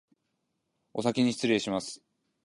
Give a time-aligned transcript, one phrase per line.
[0.95, 2.01] おさきにしつれいします